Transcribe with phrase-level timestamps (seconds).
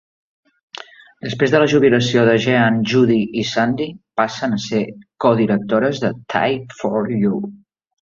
[1.25, 3.89] Després de la jubilació de Jean, Judy i Sandy
[4.23, 4.83] passen a ser
[5.29, 7.43] codirectores de Type for You.